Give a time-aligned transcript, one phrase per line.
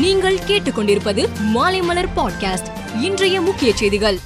[0.00, 3.00] நீங்கள் கேட்டுக்கொண்டிருப்பது மாலைமலர் பாட்காஸ்ட்.
[3.00, 4.18] இன்றைய முக்கிய செய்திகள்.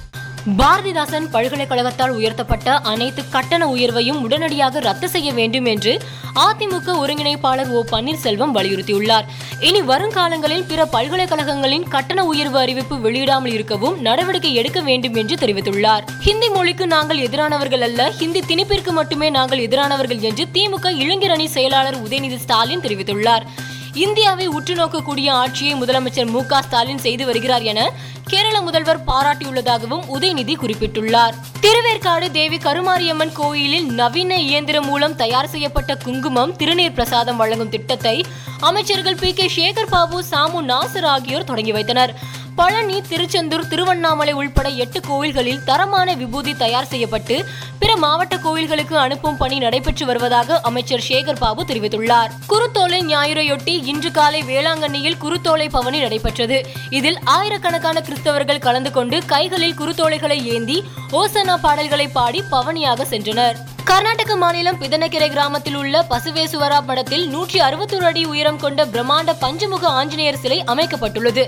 [0.58, 6.02] பாரதிதாசன் பல்கலைக்கழகத்தால் உயர்த்தப்பட்ட அனைத்து கட்டண உயர்வையும் உடனடியாக ரத்து செய்ய வேண்டும் என்று
[6.34, 9.22] அதிமுக ஒருங்கிணைப்பாளர் ஓ பன்னீர்செல்வம் வலியுறுத்தியுள்ளார்.
[9.60, 16.02] இனி வருங்காலங்களில் பிற பல்கலைக்கழகங்களின் கட்டண உயர்வு அறிவிப்பு வெளியிடாமல் இருக்கவும் நடவடிக்கை எடுக்க வேண்டும் என்று தெரிவித்துள்ளார்.
[16.20, 22.02] ஹிந்தி மொழிக்கு நாங்கள் எதிரானவர்கள் அல்ல ஹிந்தி திணிப்பிற்கு மட்டுமே நாங்கள் எதிரானவர்கள் என்று திமுக இளைஞர் அணி செயலாளர்
[22.02, 23.43] உதயநிதி ஸ்டாலின் தெரிவித்துள்ளார்.
[23.95, 27.92] இந்தியாவை உற்று நோக்கக்கூடிய ஆட்சியை முதலமைச்சர் மு க ஸ்டாலின் செய்து வருகிறார் என
[28.28, 31.34] கேரள முதல்வர் பாராட்டியுள்ளதாகவும் உதயநிதி குறிப்பிட்டுள்ளார்.
[31.60, 38.24] திருவேற்காடு தேவி கருமாரியம்மன் கோயிலில் நவீன இயந்திரம் மூலம் தயார் செய்யப்பட்ட குங்குமம் திருநீர் பிரசாதம் வழங்கும் திட்டத்தை
[38.60, 39.34] அமைச்சர்கள் பி.
[39.34, 39.51] கே.
[39.56, 42.15] சேகர் பாபு சாமு நாசர் ஆகியோர் தொடங்கி வைத்தனர்.
[42.56, 47.45] பழனி திருச்செந்தூர் திருவண்ணாமலை உள்பட எட்டு கோவில்களில் தரமான விபூதி தயார் செய்யப்பட்டு
[47.78, 52.30] பிற மாவட்ட கோவில்களுக்கு அனுப்பும் பணி நடைபெற்று வருவதாக அமைச்சர் சேகர் பாபு தெரிவித்துள்ளார்.
[52.48, 56.66] குருத்தோலை ஞாயிறையொட்டி இன்று காலை வேளாங்கண்ணியில் குருத்தோலை பவனி நடைபெற்றது.
[56.90, 63.57] இதில் ஆயிரக்கணக்கான கிறிஸ்தவர்கள் கலந்து கொண்டு கைகளில் குருத்தோலைகளை ஏந்தி ஓசனா பாடல்களை பாடி பவனியாக சென்றனர்.
[63.84, 70.36] கர்நாடக மாநிலம் பிதனக்கரை கிராமத்தில் உள்ள பசுவேசுவரா படத்தில் நூற்றி அறுபத்தொரு அடி உயரம் கொண்ட பிரம்மாண்ட பஞ்சமுக ஆஞ்சநேயர்
[70.36, 71.47] சிலை அமைக்கப்பட்டுள்ளது.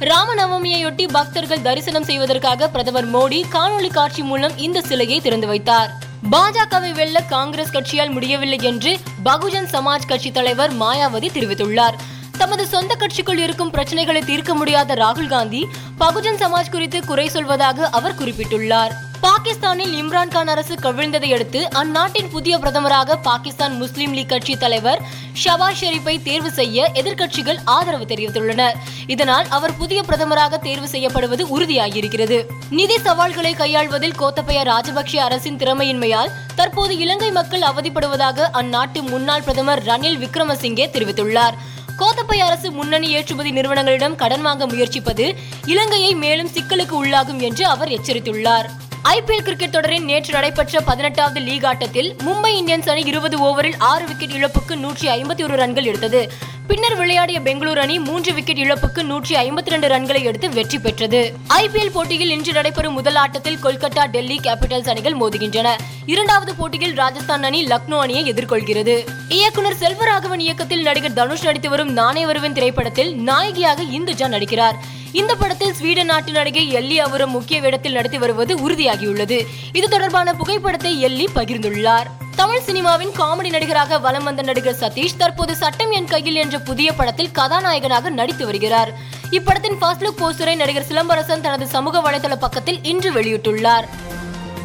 [0.00, 5.90] ராமநவமியையொட்டி பக்தர்கள் தரிசனம் செய்வதற்காக பிரதமர் மோடி காணொலி காட்சி மூலம் இந்த சிலையை திறந்து வைத்தார்.
[6.30, 11.94] பாஜகவை வெல்ல காங்கிரஸ் கட்சியால் முடியவில்லை என்று பகுஜன் சமாஜ் கட்சி தலைவர் மாயாவதி தெரிவித்துள்ளார்.
[12.38, 15.66] தமது சொந்த கட்சிக்குள் இருக்கும் பிரச்சனைகளை தீர்க்க முடியாத ராகுல் காந்தி
[15.98, 18.90] பகுஜன் சமாஜ் குறித்து குறை சொல்வதாக அவர் குறிப்பிட்டுள்ளார்.
[19.26, 25.00] பாகிஸ்தானில் இம்ரான்கான் அரசு கவிழ்ந்ததை அடுத்து அந்நாட்டின் புதிய பிரதமராக பாகிஸ்தான் முஸ்லீம் லீக் கட்சி தலைவர்
[25.42, 32.38] ஷபாஸ் ஷெரீப்பை தேர்வு செய்ய எதிர்க்கட்சிகள் ஆதரவு தெரிவித்துள்ளனர் இதனால் அவர் புதிய பிரதமராக தேர்வு செய்யப்படுவது உறுதியாகியிருக்கிறது.
[32.70, 40.22] நிதி சவால்களை கையாள்வதில் கோத்தபய ராஜபக்ஷ அரசின் திறமையின்மையால் தற்போது இலங்கை மக்கள் அவதிப்படுவதாக அந்நாட்டு முன்னாள் பிரதமர் ரணில்
[40.24, 41.58] விக்ரமசிங்கே தெரிவித்துள்ளார்.
[42.00, 45.28] கோத்தபய அரசு முன்னணி ஏற்றுமதி நிறுவனங்களிடம் கடன் வாங்க முயற்சிப்பது
[45.66, 48.68] இலங்கையை மேலும் சிக்கலுக்கு உள்ளாகும் என்று அவர் எச்சரித்துள்ளார்.
[49.10, 54.34] ஐபிஎல் கிரிக்கெட் தொடரின் நேற்று நடைபெற்ற பதினெட்டாவது லீக் ஆட்டத்தில் மும்பை இந்தியன்ஸ் அணி இருபது ஓவரில் ஆறு விக்கெட்
[54.38, 56.20] இழப்புக்கு நூற்றி ஐம்பத்தி ஒரு ரன்கள் எடுத்தது.
[56.66, 61.20] பின்னர் விளையாடிய பெங்களூரு அணி மூன்று விக்கெட் இழப்புக்கு நூற்றி ஐம்பத்தி ரெண்டு ரன்களை எடுத்து வெற்றி பெற்றது.
[61.58, 65.76] ஐபிஎல் போட்டியில் இன்று நடைபெறும் முதல் ஆட்டத்தில் கொல்கத்தா டெல்லி கேபிட்டல்ஸ் அணிகள் மோதுகின்றன.
[66.06, 68.96] இரண்டாவது போட்டியில் ராஜஸ்தான் அணி லக்னோ அணியை எதிர்கொள்கிறது.
[69.28, 74.78] இயக்குனர் செல்வராகவன் இயக்கத்தில் நடிகர் தனுஷ் நடித்து வரும் நானே வருவன் திரைப்படத்தில் நாயகியாக இந்துஜா நடிக்கிறார்.
[75.20, 79.38] இந்த படத்தில் ஸ்வீடன் நாட்டு நடிகை எல்லி அவரும் முக்கிய வேடத்தில் நடித்து வருவது உறுதியாகியுள்ளது.
[79.72, 82.08] இது தொடர்பான புகைப்படத்தை எல்லி பகிர்ந்துள்ளார்.
[82.36, 87.30] தமிழ் சினிமாவின் காமெடி நடிகராக வலம் வந்த நடிகர் சதீஷ் தற்போது சட்டம் என் கையில் என்ற புதிய படத்தில்
[87.30, 88.92] கதாநாயகனாக நடித்து வருகிறார்.
[89.30, 93.88] இப்படத்தின் ஃபர்ஸ்ட் லுக் போஸ்டரை நடிகர் சிலம்பரசன் தனது சமூக வலைதள பக்கத்தில் இன்று வெளியிட்டுள்ளார்.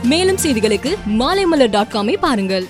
[0.04, 2.68] மேலும் செய்திகளுக்கு மாலைமலர் டாட் காமை பாருங்கள்.